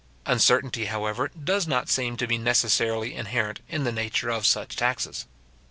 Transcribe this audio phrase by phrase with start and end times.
[0.25, 5.27] Uncertainty, however, does not seem to be necessarily inherent in the nature of such taxes.